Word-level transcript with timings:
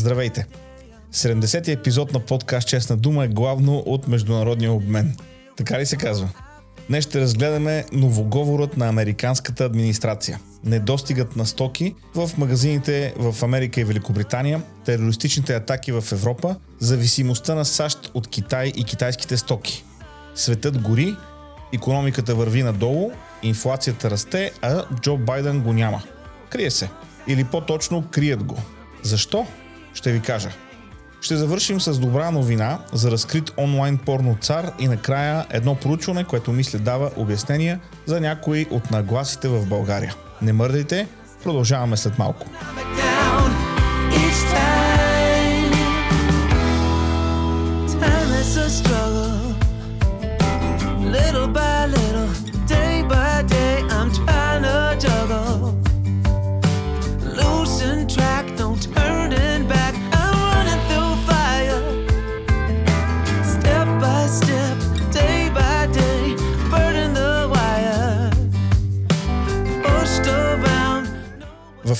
Здравейте! 0.00 0.46
70-ти 1.12 1.72
епизод 1.72 2.12
на 2.12 2.20
подкаст 2.20 2.68
Честна 2.68 2.96
дума 2.96 3.24
е 3.24 3.28
главно 3.28 3.78
от 3.78 4.08
международния 4.08 4.72
обмен. 4.72 5.16
Така 5.56 5.78
ли 5.78 5.86
се 5.86 5.96
казва? 5.96 6.28
Днес 6.88 7.04
ще 7.04 7.20
разгледаме 7.20 7.84
новоговорът 7.92 8.76
на 8.76 8.88
американската 8.88 9.64
администрация. 9.64 10.40
Недостигът 10.64 11.36
на 11.36 11.46
стоки 11.46 11.94
в 12.14 12.30
магазините 12.38 13.14
в 13.16 13.42
Америка 13.42 13.80
и 13.80 13.84
Великобритания, 13.84 14.62
терористичните 14.84 15.54
атаки 15.54 15.92
в 15.92 16.04
Европа, 16.12 16.56
зависимостта 16.78 17.54
на 17.54 17.64
САЩ 17.64 18.10
от 18.14 18.28
Китай 18.28 18.72
и 18.76 18.84
китайските 18.84 19.36
стоки. 19.36 19.84
Светът 20.34 20.78
гори, 20.78 21.16
економиката 21.74 22.34
върви 22.34 22.62
надолу, 22.62 23.10
инфлацията 23.42 24.10
расте, 24.10 24.52
а 24.62 24.84
Джо 25.00 25.16
Байден 25.16 25.60
го 25.60 25.72
няма. 25.72 26.02
Крие 26.50 26.70
се. 26.70 26.90
Или 27.28 27.44
по-точно 27.44 28.04
крият 28.10 28.44
го. 28.44 28.56
Защо? 29.02 29.46
Ще 29.94 30.12
ви 30.12 30.20
кажа. 30.20 30.50
Ще 31.20 31.36
завършим 31.36 31.80
с 31.80 31.98
добра 31.98 32.30
новина 32.30 32.78
за 32.92 33.10
разкрит 33.10 33.50
онлайн 33.58 33.98
порно 33.98 34.36
цар 34.40 34.72
и 34.78 34.88
накрая 34.88 35.46
едно 35.50 35.74
проучване, 35.74 36.24
което 36.24 36.52
мисля 36.52 36.78
дава 36.78 37.10
обяснения 37.16 37.80
за 38.06 38.20
някои 38.20 38.66
от 38.70 38.90
нагласите 38.90 39.48
в 39.48 39.66
България. 39.66 40.14
Не 40.42 40.52
мърдайте, 40.52 41.08
продължаваме 41.42 41.96
след 41.96 42.18
малко. 42.18 42.46
Little 44.10 44.79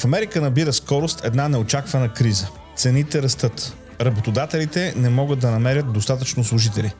В 0.01 0.05
Америка 0.05 0.41
набира 0.41 0.73
скорост 0.73 1.25
една 1.25 1.49
неочаквана 1.49 2.09
криза. 2.09 2.49
Цените 2.77 3.23
растат. 3.23 3.77
Работодателите 4.01 4.95
не 4.97 5.09
могат 5.09 5.39
да 5.39 5.51
намерят 5.51 5.93
достатъчно 5.93 6.45
служители. 6.45 6.93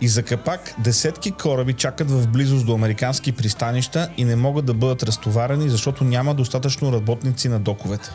И 0.00 0.08
за 0.08 0.22
капак 0.22 0.74
десетки 0.78 1.30
кораби 1.30 1.72
чакат 1.72 2.10
в 2.10 2.28
близост 2.28 2.66
до 2.66 2.74
американски 2.74 3.32
пристанища 3.32 4.08
и 4.16 4.24
не 4.24 4.36
могат 4.36 4.64
да 4.64 4.74
бъдат 4.74 5.02
разтоварени, 5.02 5.68
защото 5.68 6.04
няма 6.04 6.34
достатъчно 6.34 6.92
работници 6.92 7.48
на 7.48 7.60
доковете. 7.60 8.10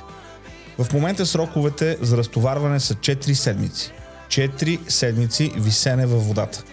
В 0.79 0.93
момента 0.93 1.25
сроковете 1.25 1.97
за 2.01 2.17
разтоварване 2.17 2.79
са 2.79 2.95
4 2.95 3.33
седмици. 3.33 3.91
4 4.27 4.89
седмици 4.89 5.51
висене 5.57 6.05
във 6.05 6.27
водата. 6.27 6.63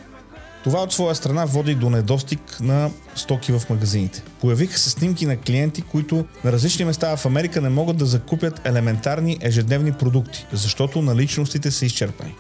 Това 0.67 0.83
от 0.83 0.93
своя 0.93 1.15
страна 1.15 1.45
води 1.45 1.75
до 1.75 1.91
недостиг 1.91 2.41
на 2.61 2.91
стоки 3.15 3.53
в 3.53 3.63
магазините. 3.71 4.23
Появиха 4.41 4.79
се 4.79 4.91
снимки 4.91 5.27
на 5.27 5.37
клиенти, 5.37 5.83
които 5.83 6.25
на 6.45 6.53
различни 6.53 6.85
места 6.85 7.17
в 7.17 7.27
Америка 7.27 7.61
не 7.61 7.69
могат 7.69 7.97
да 7.97 8.07
закупят 8.07 8.61
елементарни 8.65 9.39
ежедневни 9.41 9.93
продукти, 9.93 10.47
защото 10.53 11.03
наличностите 11.03 11.71
са 11.71 11.87
изчерпани. 11.87 12.35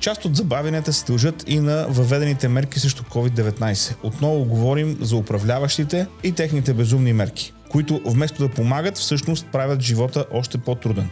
Част 0.00 0.24
от 0.24 0.36
забавянията 0.36 0.92
се 0.92 1.04
дължат 1.04 1.44
и 1.46 1.60
на 1.60 1.86
въведените 1.88 2.48
мерки 2.48 2.80
срещу 2.80 3.02
COVID-19. 3.02 3.94
Отново 4.02 4.44
говорим 4.44 4.98
за 5.00 5.16
управляващите 5.16 6.06
и 6.22 6.32
техните 6.32 6.74
безумни 6.74 7.12
мерки, 7.12 7.52
които 7.68 8.00
вместо 8.06 8.48
да 8.48 8.54
помагат, 8.54 8.96
всъщност 8.96 9.46
правят 9.52 9.80
живота 9.80 10.24
още 10.32 10.58
по-труден. 10.58 11.10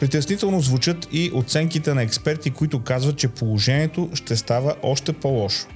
Притеснително 0.00 0.60
звучат 0.60 1.08
и 1.12 1.30
оценките 1.34 1.94
на 1.94 2.02
експерти, 2.02 2.50
които 2.50 2.82
казват, 2.82 3.16
че 3.16 3.28
положението 3.28 4.10
ще 4.14 4.36
става 4.36 4.74
още 4.82 5.12
по-лошо. 5.12 5.66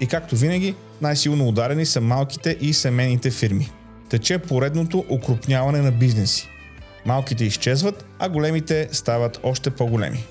И 0.00 0.06
както 0.06 0.36
винаги, 0.36 0.74
най-силно 1.02 1.48
ударени 1.48 1.86
са 1.86 2.00
малките 2.00 2.56
и 2.60 2.72
семейните 2.72 3.30
фирми. 3.30 3.70
Тече 4.08 4.38
поредното 4.38 5.04
укрупняване 5.08 5.82
на 5.82 5.92
бизнеси. 5.92 6.48
Малките 7.06 7.44
изчезват, 7.44 8.04
а 8.18 8.28
големите 8.28 8.88
стават 8.92 9.40
още 9.42 9.70
по-големи. 9.70 10.24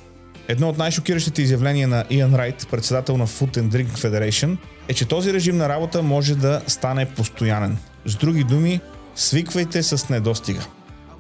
Едно 0.47 0.69
от 0.69 0.77
най-шокиращите 0.77 1.41
изявления 1.41 1.87
на 1.87 2.05
Иан 2.09 2.35
Райт, 2.35 2.67
председател 2.71 3.17
на 3.17 3.27
Food 3.27 3.57
and 3.57 3.69
Drink 3.69 3.87
Federation, 3.87 4.57
е, 4.87 4.93
че 4.93 5.07
този 5.07 5.33
режим 5.33 5.57
на 5.57 5.69
работа 5.69 6.03
може 6.03 6.35
да 6.35 6.61
стане 6.67 7.05
постоянен. 7.05 7.77
С 8.05 8.15
други 8.15 8.43
думи, 8.43 8.79
свиквайте 9.15 9.83
с 9.83 10.09
недостига. 10.09 10.65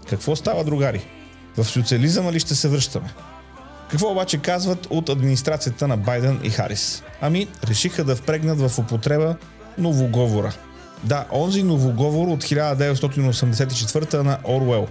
Какво 0.09 0.35
става, 0.35 0.63
другари? 0.63 1.05
В 1.57 1.65
социализъма 1.65 2.31
ли 2.31 2.39
ще 2.39 2.55
се 2.55 2.67
връщаме? 2.67 3.13
Какво 3.89 4.11
обаче 4.11 4.37
казват 4.37 4.87
от 4.89 5.09
администрацията 5.09 5.87
на 5.87 5.97
Байден 5.97 6.39
и 6.43 6.49
Харис? 6.49 7.03
Ами, 7.21 7.47
решиха 7.63 8.03
да 8.03 8.15
впрегнат 8.15 8.59
в 8.59 8.79
употреба 8.79 9.35
новоговора. 9.77 10.53
Да, 11.03 11.25
онзи 11.31 11.63
новоговор 11.63 12.27
от 12.27 12.43
1984 12.43 14.13
на 14.13 14.37
Орвел, 14.43 14.87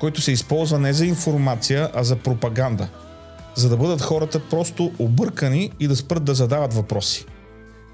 който 0.00 0.20
се 0.20 0.32
използва 0.32 0.78
не 0.78 0.92
за 0.92 1.06
информация, 1.06 1.90
а 1.94 2.04
за 2.04 2.16
пропаганда– 2.16 2.88
за 3.56 3.68
да 3.68 3.76
бъдат 3.76 4.02
хората 4.02 4.40
просто 4.50 4.92
объркани 4.98 5.70
и 5.80 5.88
да 5.88 5.96
спрат 5.96 6.24
да 6.24 6.34
задават 6.34 6.74
въпроси. 6.74 7.24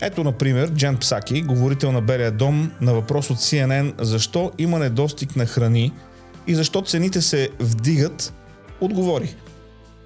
Ето, 0.01 0.25
например, 0.25 0.71
Джен 0.75 0.97
Псаки, 0.97 1.43
говорител 1.43 1.93
на 1.93 2.01
Белия 2.01 2.31
дом, 2.31 2.73
на 2.81 2.95
въпрос 2.95 3.31
от 3.31 3.37
CNN 3.37 4.03
защо 4.03 4.53
има 4.59 4.79
недостиг 4.79 5.37
на 5.37 5.47
храни 5.47 5.93
и 6.47 6.55
защо 6.55 6.83
цените 6.83 7.23
се 7.23 7.49
вдигат, 7.61 8.35
отговори. 8.81 9.37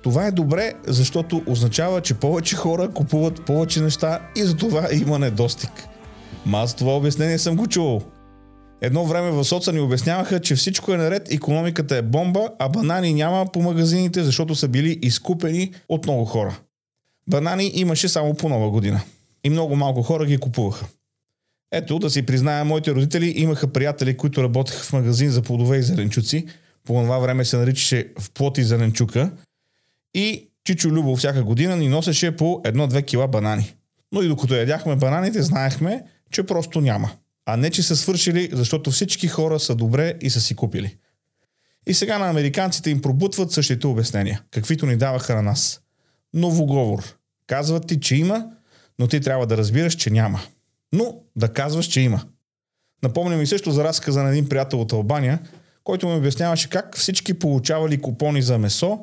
Това 0.06 0.26
е 0.26 0.32
добре, 0.32 0.72
защото 0.86 1.42
означава, 1.46 2.00
че 2.00 2.14
повече 2.14 2.56
хора 2.56 2.88
купуват 2.88 3.44
повече 3.44 3.80
неща 3.80 4.20
и 4.36 4.42
за 4.42 4.56
това 4.56 4.88
има 4.92 5.18
недостиг. 5.18 5.70
Ма 6.46 6.58
аз 6.58 6.74
това 6.74 6.96
обяснение 6.96 7.38
съм 7.38 7.56
го 7.56 7.66
чувал. 7.66 8.02
Едно 8.80 9.04
време 9.04 9.30
в 9.30 9.44
соца 9.44 9.72
ни 9.72 9.80
обясняваха, 9.80 10.40
че 10.40 10.54
всичко 10.54 10.92
е 10.92 10.96
наред, 10.96 11.32
економиката 11.32 11.96
е 11.96 12.02
бомба, 12.02 12.48
а 12.58 12.68
банани 12.68 13.14
няма 13.14 13.46
по 13.52 13.62
магазините, 13.62 14.24
защото 14.24 14.54
са 14.54 14.68
били 14.68 14.98
изкупени 15.02 15.74
от 15.88 16.06
много 16.06 16.24
хора. 16.24 16.58
Банани 17.30 17.70
имаше 17.74 18.08
само 18.08 18.34
по 18.34 18.48
нова 18.48 18.70
година. 18.70 19.00
И 19.44 19.50
много 19.50 19.76
малко 19.76 20.02
хора 20.02 20.26
ги 20.26 20.38
купуваха. 20.38 20.86
Ето, 21.72 21.98
да 21.98 22.10
си 22.10 22.26
призная, 22.26 22.64
моите 22.64 22.94
родители 22.94 23.34
имаха 23.36 23.72
приятели, 23.72 24.16
които 24.16 24.42
работеха 24.42 24.84
в 24.84 24.92
магазин 24.92 25.30
за 25.30 25.42
плодове 25.42 25.78
и 25.78 25.82
зеленчуци. 25.82 26.46
По 26.84 26.92
това 26.92 27.18
време 27.18 27.44
се 27.44 27.56
наричаше 27.56 28.08
в 28.18 28.30
плод 28.30 28.58
и 28.58 28.62
зеленчука. 28.62 29.30
И 30.16 30.50
Чичо 30.64 30.88
Любо 30.88 31.16
всяка 31.16 31.42
година 31.44 31.76
ни 31.76 31.88
носеше 31.88 32.36
по 32.36 32.44
1-2 32.44 33.06
кила 33.06 33.28
банани. 33.28 33.74
Но 34.12 34.22
и 34.22 34.28
докато 34.28 34.54
ядяхме 34.54 34.96
бананите, 34.96 35.42
знаехме, 35.42 36.02
че 36.30 36.42
просто 36.42 36.80
няма 36.80 37.10
а 37.46 37.56
не 37.56 37.70
че 37.70 37.82
са 37.82 37.96
свършили, 37.96 38.50
защото 38.52 38.90
всички 38.90 39.28
хора 39.28 39.60
са 39.60 39.74
добре 39.74 40.14
и 40.20 40.30
са 40.30 40.40
си 40.40 40.54
купили. 40.56 40.96
И 41.86 41.94
сега 41.94 42.18
на 42.18 42.28
американците 42.28 42.90
им 42.90 43.02
пробутват 43.02 43.52
същите 43.52 43.86
обяснения, 43.86 44.42
каквито 44.50 44.86
ни 44.86 44.96
даваха 44.96 45.34
на 45.34 45.42
нас. 45.42 45.80
Новоговор. 46.34 47.16
Казват 47.46 47.86
ти, 47.86 48.00
че 48.00 48.16
има, 48.16 48.46
но 48.98 49.06
ти 49.06 49.20
трябва 49.20 49.46
да 49.46 49.56
разбираш, 49.56 49.94
че 49.94 50.10
няма. 50.10 50.40
Но 50.92 51.14
да 51.36 51.52
казваш, 51.52 51.86
че 51.86 52.00
има. 52.00 52.22
Напомня 53.02 53.36
ми 53.36 53.46
също 53.46 53.70
за 53.70 53.84
разказа 53.84 54.22
на 54.22 54.28
един 54.28 54.48
приятел 54.48 54.80
от 54.80 54.92
Албания, 54.92 55.38
който 55.84 56.08
ми 56.08 56.14
обясняваше 56.14 56.70
как 56.70 56.96
всички 56.96 57.34
получавали 57.34 58.00
купони 58.00 58.42
за 58.42 58.58
месо, 58.58 58.98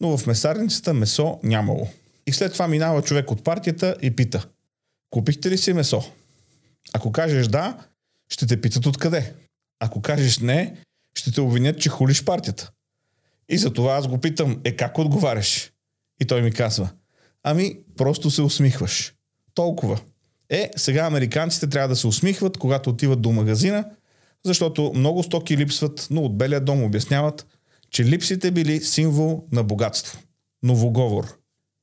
но 0.00 0.18
в 0.18 0.26
месарницата 0.26 0.94
месо 0.94 1.40
нямало. 1.42 1.88
И 2.26 2.32
след 2.32 2.52
това 2.52 2.68
минава 2.68 3.02
човек 3.02 3.30
от 3.30 3.44
партията 3.44 3.96
и 4.02 4.16
пита. 4.16 4.46
Купихте 5.10 5.50
ли 5.50 5.58
си 5.58 5.72
месо? 5.72 6.04
Ако 6.92 7.12
кажеш 7.12 7.46
да, 7.46 7.78
ще 8.28 8.46
те 8.46 8.60
питат 8.60 8.86
откъде. 8.86 9.32
Ако 9.80 10.02
кажеш 10.02 10.38
не, 10.38 10.76
ще 11.14 11.32
те 11.32 11.40
обвинят, 11.40 11.80
че 11.80 11.88
хулиш 11.88 12.24
партията. 12.24 12.70
И 13.48 13.58
за 13.58 13.72
това 13.72 13.94
аз 13.94 14.08
го 14.08 14.18
питам, 14.18 14.60
е 14.64 14.76
как 14.76 14.98
отговаряш? 14.98 15.72
И 16.20 16.24
той 16.24 16.42
ми 16.42 16.52
казва, 16.52 16.88
ами 17.42 17.78
просто 17.96 18.30
се 18.30 18.42
усмихваш. 18.42 19.14
Толкова. 19.54 20.00
Е, 20.50 20.70
сега 20.76 21.06
американците 21.06 21.68
трябва 21.68 21.88
да 21.88 21.96
се 21.96 22.06
усмихват, 22.06 22.58
когато 22.58 22.90
отиват 22.90 23.20
до 23.20 23.32
магазина, 23.32 23.84
защото 24.44 24.92
много 24.94 25.22
стоки 25.22 25.56
липсват, 25.56 26.06
но 26.10 26.22
от 26.22 26.38
Белия 26.38 26.60
дом 26.60 26.82
обясняват, 26.82 27.46
че 27.90 28.04
липсите 28.04 28.50
били 28.50 28.80
символ 28.80 29.44
на 29.52 29.62
богатство. 29.62 30.18
Новоговор. 30.62 31.38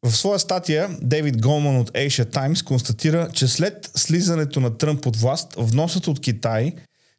В 0.06 0.12
своя 0.12 0.40
статия 0.40 0.98
Дейвид 1.02 1.42
Голман 1.42 1.78
от 1.78 1.92
Asia 1.92 2.34
Times 2.34 2.63
констатира, 2.63 3.30
че 3.34 3.48
след 3.48 3.92
слизането 3.96 4.60
на 4.60 4.78
Тръмп 4.78 5.06
от 5.06 5.16
власт, 5.16 5.56
вносът 5.57 6.07
от 6.07 6.22
Китай 6.22 6.74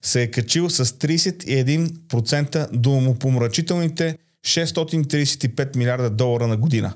се 0.05 0.23
е 0.23 0.31
качил 0.31 0.71
с 0.71 0.85
31% 0.85 2.71
до 2.73 2.91
умопомрачителните 2.91 4.19
635 4.47 5.77
милиарда 5.77 6.11
долара 6.11 6.47
на 6.47 6.57
година. 6.57 6.93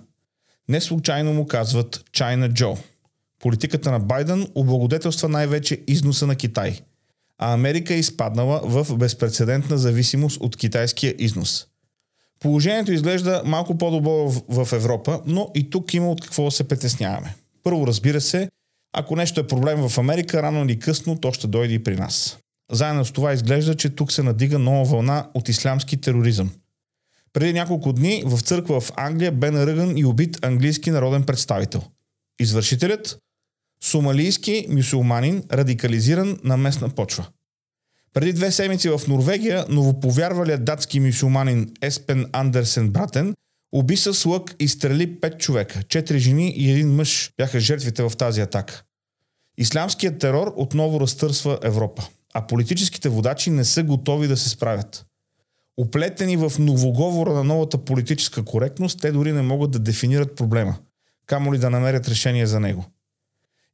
Не 0.68 0.80
случайно 0.80 1.32
му 1.32 1.46
казват 1.46 2.04
China 2.12 2.52
Joe. 2.52 2.78
Политиката 3.38 3.90
на 3.90 4.00
Байден 4.00 4.48
облагодетелства 4.54 5.28
най-вече 5.28 5.80
износа 5.88 6.26
на 6.26 6.36
Китай, 6.36 6.80
а 7.38 7.52
Америка 7.52 7.94
е 7.94 7.98
изпаднала 7.98 8.60
в 8.64 8.96
безпредседентна 8.96 9.78
зависимост 9.78 10.40
от 10.40 10.56
китайския 10.56 11.14
износ. 11.18 11.66
Положението 12.40 12.92
изглежда 12.92 13.42
малко 13.44 13.78
по-добро 13.78 14.30
в, 14.30 14.64
в 14.64 14.72
Европа, 14.72 15.20
но 15.26 15.50
и 15.54 15.70
тук 15.70 15.94
има 15.94 16.10
от 16.10 16.20
какво 16.20 16.44
да 16.44 16.50
се 16.50 16.68
притесняваме. 16.68 17.34
Първо, 17.62 17.86
разбира 17.86 18.20
се, 18.20 18.48
ако 18.92 19.16
нещо 19.16 19.40
е 19.40 19.46
проблем 19.46 19.88
в 19.88 19.98
Америка, 19.98 20.42
рано 20.42 20.64
или 20.64 20.78
късно 20.78 21.20
то 21.20 21.32
ще 21.32 21.46
дойде 21.46 21.74
и 21.74 21.82
при 21.82 21.96
нас. 21.96 22.38
Заедно 22.72 23.04
с 23.04 23.12
това 23.12 23.32
изглежда, 23.32 23.74
че 23.76 23.90
тук 23.90 24.12
се 24.12 24.22
надига 24.22 24.58
нова 24.58 24.84
вълна 24.84 25.26
от 25.34 25.48
ислямски 25.48 25.96
тероризъм. 25.96 26.50
Преди 27.32 27.52
няколко 27.52 27.92
дни 27.92 28.22
в 28.26 28.40
църква 28.40 28.80
в 28.80 28.92
Англия 28.96 29.32
бе 29.32 29.50
наръган 29.50 29.98
и 29.98 30.04
убит 30.04 30.44
английски 30.44 30.90
народен 30.90 31.22
представител. 31.22 31.82
Извършителят– 32.40 33.18
сомалийски 33.84 34.66
мюсюлманин, 34.70 35.44
радикализиран 35.52 36.38
на 36.44 36.56
местна 36.56 36.88
почва. 36.88 37.26
Преди 38.14 38.32
две 38.32 38.52
седмици 38.52 38.88
в 38.88 39.00
Норвегия 39.08 39.64
новоповярвалият 39.68 40.64
датски 40.64 41.00
мюсюлманин 41.00 41.72
Еспен 41.82 42.26
Андерсен 42.32 42.90
Братен 42.90 43.34
уби 43.72 43.96
с 43.96 44.26
лък 44.26 44.54
и 44.60 44.68
стрели 44.68 45.20
пет 45.20 45.40
човека. 45.40 45.82
Четири 45.82 46.18
жени 46.18 46.50
и 46.50 46.70
един 46.70 46.94
мъж 46.94 47.30
бяха 47.36 47.60
жертвите 47.60 48.02
в 48.02 48.12
тази 48.18 48.40
атака. 48.40 48.82
Ислямският 49.58 50.18
терор 50.18 50.52
отново 50.56 51.00
разтърсва 51.00 51.58
Европа, 51.62 52.06
а 52.34 52.46
политическите 52.46 53.08
водачи 53.08 53.50
не 53.50 53.64
са 53.64 53.82
готови 53.82 54.28
да 54.28 54.36
се 54.36 54.48
справят. 54.48 55.06
Оплетени 55.76 56.36
в 56.36 56.52
новоговора 56.58 57.32
на 57.32 57.44
новата 57.44 57.78
политическа 57.78 58.44
коректност, 58.44 59.00
те 59.00 59.12
дори 59.12 59.32
не 59.32 59.42
могат 59.42 59.70
да 59.70 59.78
дефинират 59.78 60.36
проблема, 60.36 60.76
камо 61.26 61.54
ли 61.54 61.58
да 61.58 61.70
намерят 61.70 62.08
решение 62.08 62.46
за 62.46 62.60
него. 62.60 62.84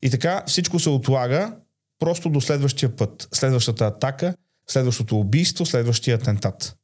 И 0.02 0.10
така 0.10 0.42
всичко 0.46 0.78
се 0.78 0.88
отлага 0.88 1.56
просто 1.98 2.30
до 2.30 2.40
следващия 2.40 2.96
път, 2.96 3.28
следващата 3.34 3.86
атака, 3.86 4.34
следващото 4.68 5.20
убийство, 5.20 5.66
следващия 5.66 6.16
атентат. 6.16 6.76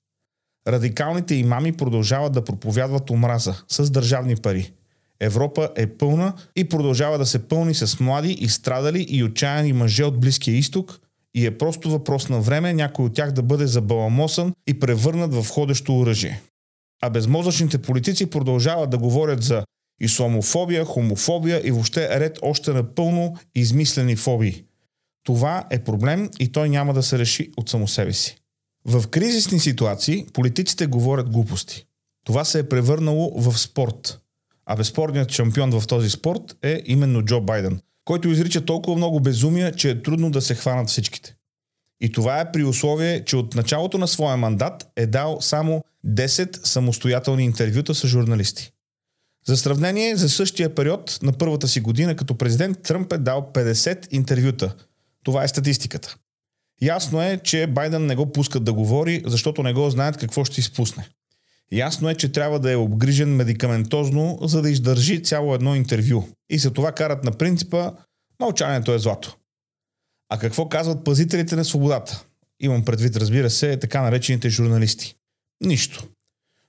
Радикалните 0.69 1.35
имами 1.35 1.73
продължават 1.73 2.33
да 2.33 2.45
проповядват 2.45 3.11
омраза 3.11 3.63
с 3.69 3.91
държавни 3.91 4.37
пари. 4.37 4.73
Европа 5.21 5.71
е 5.77 5.87
пълна 5.87 6.35
и 6.57 6.69
продължава 6.69 7.19
да 7.19 7.27
се 7.27 7.49
пълни 7.49 7.75
с 7.75 8.01
млади, 8.01 8.33
изстрадали 8.33 9.07
и 9.09 9.25
отчаяни 9.25 9.73
мъже 9.73 10.05
от 10.05 10.21
Близкия 10.21 10.57
изток 10.57 11.01
и 11.35 11.47
е 11.47 11.59
просто 11.59 11.91
въпрос 11.91 12.29
на 12.29 12.41
време 12.41 12.75
някой 12.75 13.05
от 13.05 13.15
тях 13.15 13.33
да 13.33 13.43
бъде 13.43 13.67
забаламосан 13.67 14.53
и 14.67 14.81
превърнат 14.81 15.35
в 15.35 15.49
ходещо 15.51 15.99
оръжие. 15.99 16.43
А 17.03 17.11
безмозъчните 17.11 17.79
политици 17.79 18.31
продължават 18.31 18.91
да 18.91 18.99
говорят 18.99 19.43
за 19.43 19.65
исламофобия, 20.01 20.85
хомофобия 20.85 21.61
и 21.65 21.71
въобще 21.71 22.21
ред 22.21 22.39
още 22.43 22.73
напълно 22.73 23.37
измислени 23.55 24.17
фобии. 24.17 24.65
Това 25.25 25.65
е 25.71 25.85
проблем 25.85 26.31
и 26.39 26.53
той 26.53 26.69
няма 26.69 26.95
да 26.95 27.03
се 27.03 27.19
реши 27.19 27.51
от 27.57 27.69
само 27.69 27.89
себе 27.89 28.13
си. 28.13 28.37
В 28.85 29.09
кризисни 29.09 29.61
ситуации 29.61 30.27
политиците 30.33 30.87
говорят 30.87 31.31
глупости. 31.31 31.87
Това 32.25 32.45
се 32.45 32.59
е 32.59 32.69
превърнало 32.69 33.41
в 33.41 33.59
спорт. 33.59 34.19
А 34.67 34.77
безспорният 34.77 35.33
шампион 35.33 35.81
в 35.81 35.87
този 35.87 36.11
спорт 36.11 36.57
е 36.63 36.83
именно 36.87 37.23
Джо 37.23 37.41
Байден, 37.41 37.81
който 38.05 38.29
изрича 38.29 38.65
толкова 38.65 38.97
много 38.97 39.21
безумия, 39.21 39.73
че 39.73 39.91
е 39.91 40.03
трудно 40.03 40.31
да 40.31 40.43
се 40.43 40.55
хванат 40.55 40.89
всичките. 40.89 41.35
И 42.01 42.13
това 42.13 42.41
е 42.41 42.53
при 42.53 42.65
условие, 42.65 43.25
че 43.25 43.37
от 43.37 43.55
началото 43.55 43.99
на 43.99 44.09
своя 44.09 44.37
мандат 44.37 44.93
е 44.97 45.07
дал 45.07 45.39
само 45.41 45.85
10 46.07 46.67
самостоятелни 46.67 47.45
интервюта 47.45 47.95
с 47.95 48.07
журналисти. 48.07 48.73
За 49.47 49.57
сравнение, 49.57 50.17
за 50.17 50.29
същия 50.29 50.75
период 50.75 51.19
на 51.23 51.33
първата 51.33 51.69
си 51.69 51.81
година 51.81 52.17
като 52.17 52.39
президент 52.39 52.83
Тръмп 52.83 53.13
е 53.13 53.19
дал 53.19 53.51
50 53.55 54.07
интервюта. 54.11 54.75
Това 55.25 55.45
е 55.45 55.49
статистиката. 55.49 56.17
Ясно 56.83 57.23
е, 57.23 57.41
че 57.45 57.67
Байден 57.67 58.07
не 58.07 58.17
го 58.17 58.33
пускат 58.33 58.65
да 58.65 58.73
говори, 58.73 59.23
защото 59.27 59.63
не 59.63 59.73
го 59.73 59.91
знаят 59.91 60.17
какво 60.17 60.45
ще 60.45 60.61
изпусне. 60.61 61.09
Ясно 61.73 62.11
е, 62.11 62.15
че 62.15 62.33
трябва 62.33 62.61
да 62.61 62.73
е 62.73 62.77
обгрижен 62.77 63.37
медикаментозно, 63.37 64.39
за 64.43 64.63
да 64.63 64.71
издържи 64.71 65.23
цяло 65.23 65.55
едно 65.55 65.75
интервю. 65.75 66.29
И 66.51 66.59
за 66.59 66.73
това 66.73 66.93
карат 66.93 67.25
на 67.25 67.33
принципа 67.33 67.93
мълчанието 68.41 68.95
е 68.95 68.99
злато. 68.99 69.37
А 70.29 70.39
какво 70.39 70.69
казват 70.69 71.05
пазителите 71.05 71.57
на 71.57 71.65
свободата? 71.65 72.25
Имам 72.61 72.85
предвид, 72.85 73.17
разбира 73.17 73.51
се, 73.51 73.77
така 73.77 74.03
наречените 74.03 74.49
журналисти. 74.49 75.15
Нищо. 75.61 76.09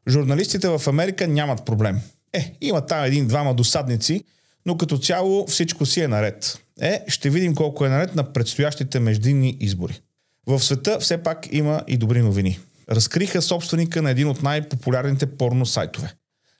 Журналистите 0.07 0.67
в 0.67 0.81
Америка 0.87 1.27
нямат 1.27 1.65
проблем. 1.65 2.01
Е, 2.33 2.55
има 2.61 2.85
там 2.85 3.03
един-двама 3.03 3.53
досадници, 3.53 4.23
но 4.65 4.77
като 4.77 4.97
цяло 4.97 5.47
всичко 5.47 5.85
си 5.85 6.01
е 6.01 6.07
наред. 6.07 6.59
Е, 6.81 7.03
ще 7.07 7.29
видим 7.29 7.55
колко 7.55 7.85
е 7.85 7.89
наред 7.89 8.15
на 8.15 8.33
предстоящите 8.33 8.99
междинни 8.99 9.57
избори. 9.59 10.01
В 10.47 10.59
света 10.59 10.97
все 10.99 11.17
пак 11.17 11.47
има 11.51 11.83
и 11.87 11.97
добри 11.97 12.21
новини. 12.21 12.59
Разкриха 12.89 13.41
собственика 13.41 14.01
на 14.01 14.11
един 14.11 14.27
от 14.27 14.43
най-популярните 14.43 15.25
порно 15.25 15.65
сайтове. 15.65 16.13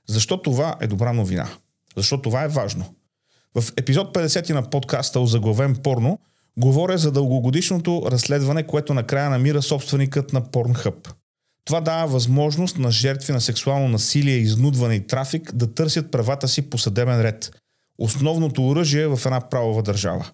Защо 0.08 0.42
това 0.42 0.76
е 0.82 0.88
добра 0.88 1.14
новина? 1.14 1.50
Защо 1.98 2.22
това 2.22 2.44
е 2.44 2.48
важно? 2.48 2.96
В 3.56 3.74
епизод 3.78 4.16
50 4.16 4.54
на 4.54 4.70
подкаста 4.70 5.20
Озаглавен 5.20 5.76
порно 5.76 6.20
говоря 6.58 6.98
за 6.98 7.12
дългогодишното 7.12 8.04
разследване, 8.08 8.64
което 8.64 8.94
накрая 8.94 9.30
намира 9.30 9.62
собственикът 9.62 10.34
на 10.34 10.42
Pornhub. 10.42 11.10
Това 11.66 11.82
дава 11.82 12.08
възможност 12.08 12.78
на 12.78 12.92
жертви 12.92 13.34
на 13.34 13.42
сексуално 13.42 13.88
насилие, 13.88 14.36
изнудване 14.36 14.96
и 14.96 15.08
трафик 15.08 15.56
да 15.56 15.74
търсят 15.74 16.12
правата 16.12 16.48
си 16.48 16.70
по 16.70 16.78
съдебен 16.78 17.22
ред– 17.22 17.52
основното 17.98 18.68
оръжие 18.68 19.08
в 19.08 19.20
една 19.26 19.50
правова 19.50 19.84
държава. 19.84 20.30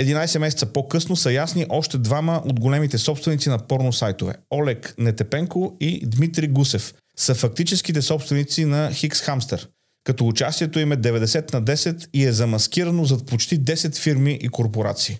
11 0.00 0.38
месеца 0.38 0.66
по-късно 0.66 1.16
са 1.16 1.32
ясни 1.32 1.66
още 1.68 1.98
двама 1.98 2.42
от 2.44 2.60
големите 2.60 2.98
собственици 2.98 3.48
на 3.48 3.58
порно 3.58 3.92
сайтове– 3.92 4.34
Олег 4.50 4.94
Нетепенко 4.98 5.76
и 5.80 6.06
Дмитрий 6.06 6.48
Гусев 6.48 6.94
са 7.16 7.34
фактическите 7.34 8.02
собственици 8.02 8.64
на 8.64 8.92
Хикс 8.92 9.20
Хамстер, 9.20 9.68
като 10.04 10.28
участието 10.28 10.78
им 10.78 10.92
е 10.92 10.96
90 10.96 11.54
на 11.54 11.62
10 11.62 12.08
и 12.14 12.24
е 12.24 12.32
замаскирано 12.32 13.04
зад 13.04 13.26
почти 13.26 13.60
10 13.60 13.96
фирми 13.96 14.38
и 14.42 14.48
корпорации. 14.48 15.18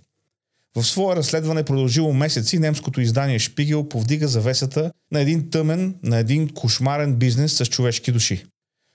В 0.77 0.85
свое 0.85 1.17
разследване 1.17 1.63
продължило 1.63 2.13
месеци 2.13 2.59
немското 2.59 3.01
издание 3.01 3.39
Шпигел 3.39 3.89
повдига 3.89 4.29
завесата 4.29 4.93
на 5.13 5.21
един 5.21 5.51
тъмен, 5.51 5.95
на 6.03 6.19
един 6.19 6.49
кошмарен 6.49 7.15
бизнес 7.15 7.53
с 7.57 7.67
човешки 7.67 8.13
души. 8.13 8.45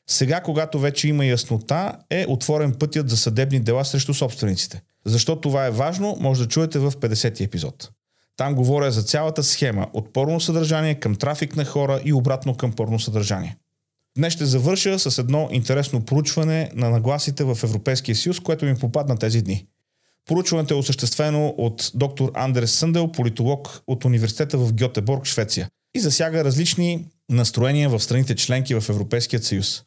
Сега, 0.09 0.41
когато 0.41 0.79
вече 0.79 1.07
има 1.07 1.25
яснота, 1.25 1.93
е 2.09 2.25
отворен 2.27 2.73
пътят 2.73 3.09
за 3.09 3.17
съдебни 3.17 3.59
дела 3.59 3.85
срещу 3.85 4.13
собствениците. 4.13 4.81
Защо 5.05 5.35
това 5.35 5.65
е 5.65 5.71
важно, 5.71 6.17
може 6.19 6.43
да 6.43 6.49
чуете 6.49 6.79
в 6.79 6.91
50-ти 6.91 7.43
епизод. 7.43 7.89
Там 8.37 8.55
говоря 8.55 8.91
за 8.91 9.03
цялата 9.03 9.43
схема 9.43 9.87
от 9.93 10.13
порно 10.13 10.39
съдържание 10.39 10.95
към 10.95 11.15
трафик 11.15 11.55
на 11.55 11.65
хора 11.65 12.01
и 12.05 12.13
обратно 12.13 12.57
към 12.57 12.71
порно 12.71 12.99
съдържание. 12.99 13.57
Днес 14.17 14.33
ще 14.33 14.45
завърша 14.45 14.99
с 14.99 15.17
едно 15.17 15.49
интересно 15.51 16.05
проучване 16.05 16.71
на 16.73 16.89
нагласите 16.89 17.43
в 17.43 17.57
Европейския 17.63 18.15
съюз, 18.15 18.39
което 18.39 18.65
ми 18.65 18.75
попадна 18.75 19.17
тези 19.17 19.41
дни. 19.41 19.65
Проучването 20.25 20.73
е 20.73 20.77
осъществено 20.77 21.55
от 21.57 21.91
доктор 21.95 22.31
Андерс 22.33 22.71
Съндел, 22.71 23.11
политолог 23.11 23.81
от 23.87 24.05
университета 24.05 24.57
в 24.57 24.73
Гьотеборг, 24.73 25.25
Швеция 25.25 25.69
и 25.95 25.99
засяга 25.99 26.43
различни 26.43 27.05
настроения 27.29 27.89
в 27.89 27.99
страните 27.99 28.35
членки 28.35 28.75
в 28.75 28.89
Европейския 28.89 29.43
съюз. 29.43 29.83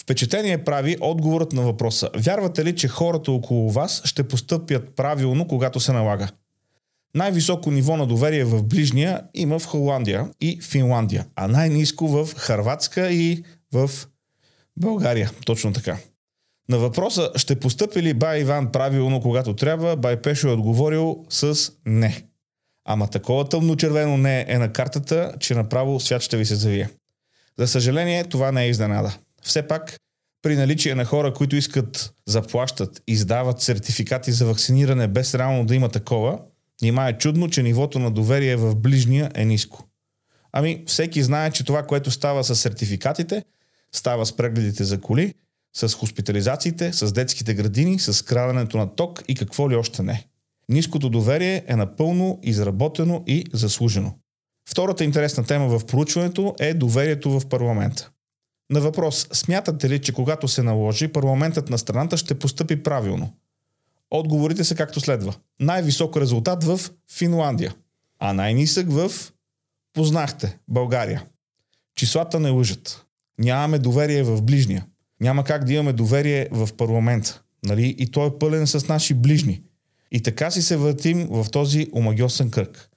Впечатление 0.00 0.64
прави 0.64 0.96
отговорът 1.00 1.52
на 1.52 1.62
въпроса. 1.62 2.10
Вярвате 2.16 2.64
ли, 2.64 2.76
че 2.76 2.88
хората 2.88 3.32
около 3.32 3.70
вас 3.70 4.02
ще 4.04 4.28
постъпят 4.28 4.96
правилно, 4.96 5.48
когато 5.48 5.80
се 5.80 5.92
налага? 5.92 6.28
Най-високо 7.14 7.70
ниво 7.70 7.96
на 7.96 8.06
доверие 8.06 8.44
в 8.44 8.62
ближния 8.62 9.22
има 9.34 9.58
в 9.58 9.66
Холандия 9.66 10.30
и 10.40 10.60
Финландия, 10.60 11.26
а 11.36 11.48
най-низко 11.48 12.08
в 12.08 12.28
Харватска 12.36 13.12
и 13.12 13.44
в 13.72 13.90
България. 14.76 15.30
Точно 15.46 15.72
така. 15.72 15.98
На 16.68 16.78
въпроса 16.78 17.30
ще 17.36 17.60
постъпи 17.60 18.02
ли 18.02 18.14
Бай 18.14 18.40
Иван 18.40 18.72
правилно, 18.72 19.20
когато 19.20 19.56
трябва, 19.56 19.96
Бай 19.96 20.22
Пешо 20.22 20.48
е 20.48 20.52
отговорил 20.52 21.24
с 21.28 21.72
не. 21.86 22.22
Ама 22.84 23.08
такова 23.08 23.48
тъмно-червено 23.48 24.16
не 24.16 24.44
е 24.48 24.58
на 24.58 24.72
картата, 24.72 25.34
че 25.40 25.54
направо 25.54 26.00
свят 26.00 26.22
ще 26.22 26.36
ви 26.36 26.46
се 26.46 26.54
завие. 26.54 26.88
За 27.58 27.68
съжаление, 27.68 28.24
това 28.24 28.52
не 28.52 28.64
е 28.64 28.68
изненада. 28.68 29.16
Все 29.42 29.68
пак, 29.68 29.96
при 30.42 30.56
наличие 30.56 30.94
на 30.94 31.04
хора, 31.04 31.34
които 31.34 31.56
искат 31.56 32.14
заплащат, 32.26 33.02
издават 33.06 33.60
сертификати 33.60 34.32
за 34.32 34.46
вакциниране 34.46 35.08
без 35.08 35.34
реално 35.34 35.66
да 35.66 35.74
има 35.74 35.88
такова, 35.88 36.38
нима 36.82 37.08
е 37.08 37.18
чудно, 37.18 37.50
че 37.50 37.62
нивото 37.62 37.98
на 37.98 38.10
доверие 38.10 38.56
в 38.56 38.74
ближния 38.74 39.30
е 39.34 39.44
ниско. 39.44 39.84
Ами, 40.52 40.84
всеки 40.86 41.22
знае, 41.22 41.50
че 41.50 41.64
това, 41.64 41.82
което 41.82 42.10
става 42.10 42.44
с 42.44 42.56
сертификатите, 42.56 43.44
става 43.92 44.26
с 44.26 44.36
прегледите 44.36 44.84
за 44.84 45.00
коли, 45.00 45.34
с 45.76 45.94
хоспитализациите, 45.94 46.92
с 46.92 47.12
детските 47.12 47.54
градини, 47.54 47.98
с 47.98 48.24
краденето 48.24 48.78
на 48.78 48.94
ток 48.94 49.22
и 49.28 49.34
какво 49.34 49.70
ли 49.70 49.76
още 49.76 50.02
не. 50.02 50.26
Ниското 50.68 51.08
доверие 51.08 51.64
е 51.66 51.76
напълно 51.76 52.38
изработено 52.42 53.24
и 53.26 53.44
заслужено. 53.52 54.14
Втората 54.70 55.04
интересна 55.04 55.44
тема 55.44 55.78
в 55.78 55.86
проучването 55.86 56.54
е 56.60 56.74
доверието 56.74 57.40
в 57.40 57.48
парламента. 57.48 58.10
На 58.72 58.80
въпрос, 58.80 59.26
смятате 59.32 59.90
ли, 59.90 59.98
че 59.98 60.12
когато 60.12 60.48
се 60.48 60.62
наложи, 60.62 61.08
парламентът 61.08 61.70
на 61.70 61.78
страната 61.78 62.16
ще 62.16 62.38
постъпи 62.38 62.82
правилно? 62.82 63.32
Отговорите 64.10 64.64
са 64.64 64.74
както 64.74 65.00
следва. 65.00 65.34
Най-висок 65.60 66.16
резултат 66.16 66.64
в 66.64 66.80
Финландия, 67.12 67.74
а 68.18 68.32
най-нисък 68.32 68.90
в, 68.90 69.10
познахте, 69.92 70.58
България. 70.68 71.24
Числата 71.96 72.40
не 72.40 72.50
лъжат. 72.50 73.06
Нямаме 73.38 73.78
доверие 73.78 74.22
в 74.22 74.42
ближния. 74.42 74.86
Няма 75.20 75.44
как 75.44 75.64
да 75.64 75.72
имаме 75.72 75.92
доверие 75.92 76.48
в 76.52 76.68
парламент. 76.76 77.40
Нали? 77.62 77.96
И 77.98 78.10
той 78.10 78.26
е 78.26 78.38
пълен 78.40 78.66
с 78.66 78.88
наши 78.88 79.14
ближни. 79.14 79.62
И 80.12 80.22
така 80.22 80.50
си 80.50 80.62
се 80.62 80.76
въртим 80.76 81.28
в 81.30 81.46
този 81.50 81.88
омагиосен 81.94 82.50
кръг. 82.50 82.90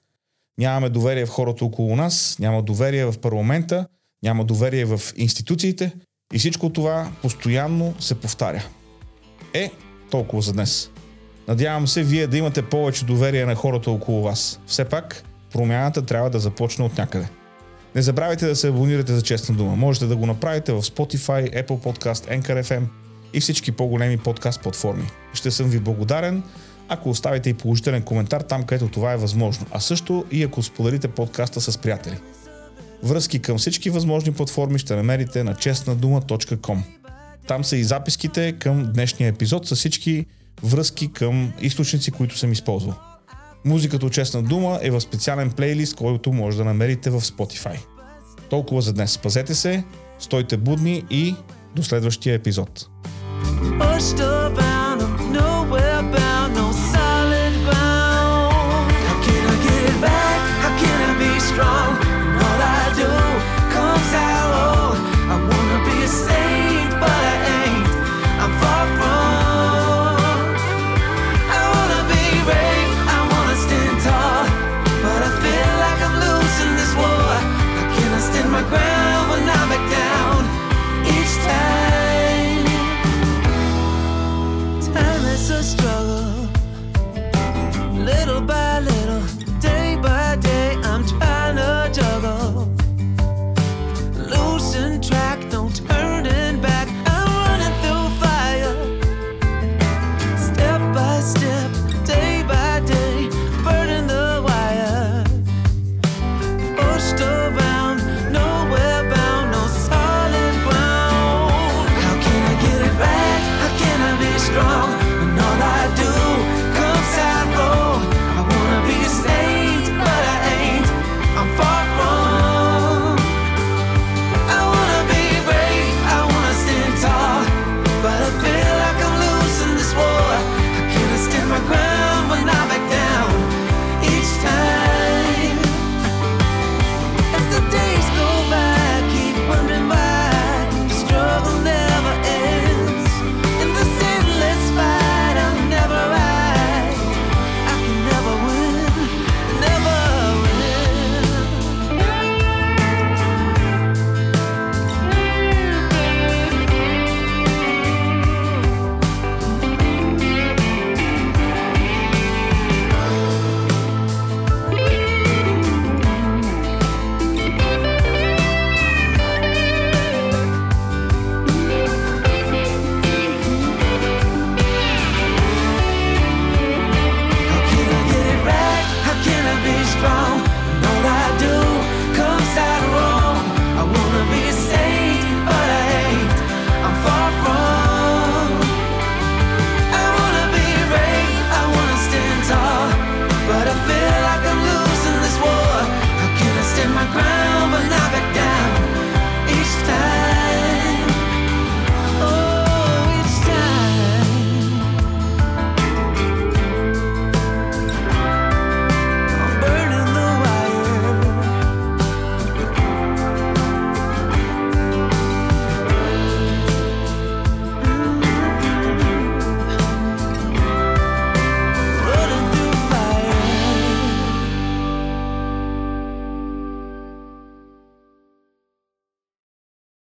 Нямаме 0.58 0.88
доверие 0.88 1.26
в 1.26 1.30
хората 1.30 1.64
около 1.64 1.96
нас, 1.96 2.36
няма 2.38 2.62
доверие 2.62 3.04
в 3.04 3.18
парламента, 3.18 3.86
няма 4.22 4.44
доверие 4.44 4.84
в 4.84 5.00
институциите 5.16 5.92
и 6.34 6.38
всичко 6.38 6.70
това 6.70 7.12
постоянно 7.22 7.94
се 8.00 8.14
повтаря. 8.14 8.64
Е, 9.54 9.70
толкова 10.10 10.42
за 10.42 10.52
днес. 10.52 10.90
Надявам 11.48 11.88
се 11.88 12.02
вие 12.02 12.26
да 12.26 12.38
имате 12.38 12.62
повече 12.62 13.04
доверие 13.04 13.46
на 13.46 13.54
хората 13.54 13.90
около 13.90 14.22
вас. 14.22 14.60
Все 14.66 14.84
пак, 14.84 15.24
промяната 15.52 16.02
трябва 16.02 16.30
да 16.30 16.38
започне 16.38 16.84
от 16.84 16.98
някъде. 16.98 17.28
Не 17.94 18.02
забравяйте 18.02 18.46
да 18.46 18.56
се 18.56 18.68
абонирате 18.68 19.12
за 19.12 19.22
Честна 19.22 19.54
дума. 19.54 19.76
Можете 19.76 20.06
да 20.06 20.16
го 20.16 20.26
направите 20.26 20.72
в 20.72 20.82
Spotify, 20.82 21.64
Apple 21.64 21.66
Podcast, 21.66 22.40
Anchor 22.40 22.62
FM 22.62 22.82
и 23.32 23.40
всички 23.40 23.72
по-големи 23.72 24.18
подкаст 24.18 24.62
платформи. 24.62 25.06
Ще 25.34 25.50
съм 25.50 25.66
ви 25.66 25.78
благодарен, 25.78 26.42
ако 26.88 27.10
оставите 27.10 27.50
и 27.50 27.54
положителен 27.54 28.02
коментар 28.02 28.40
там, 28.40 28.62
където 28.62 28.90
това 28.90 29.12
е 29.12 29.16
възможно, 29.16 29.66
а 29.70 29.80
също 29.80 30.24
и 30.30 30.42
ако 30.42 30.62
споделите 30.62 31.08
подкаста 31.08 31.60
с 31.60 31.78
приятели. 31.78 32.18
Връзки 33.02 33.38
към 33.38 33.58
всички 33.58 33.90
възможни 33.90 34.32
платформи 34.32 34.78
ще 34.78 34.96
намерите 34.96 35.44
на 35.44 35.54
честнадума.com. 35.54 36.78
Там 37.46 37.64
са 37.64 37.76
и 37.76 37.84
записките 37.84 38.52
към 38.52 38.92
днешния 38.92 39.28
епизод 39.28 39.68
с 39.68 39.74
всички 39.74 40.26
връзки 40.62 41.12
към 41.12 41.52
източници, 41.60 42.10
които 42.10 42.38
съм 42.38 42.52
използвал. 42.52 42.94
Музиката 43.64 44.06
от 44.06 44.12
Честна 44.12 44.42
дума 44.42 44.78
е 44.82 44.90
в 44.90 45.00
специален 45.00 45.50
плейлист, 45.50 45.96
който 45.96 46.32
може 46.32 46.56
да 46.56 46.64
намерите 46.64 47.10
в 47.10 47.20
Spotify. 47.20 47.78
Толкова 48.50 48.82
за 48.82 48.92
днес. 48.92 49.18
Пазете 49.18 49.54
се, 49.54 49.84
стойте 50.18 50.56
будни 50.56 51.04
и 51.10 51.34
до 51.74 51.82
следващия 51.82 52.34
епизод. 52.34 52.88
Nowhere 55.36 56.25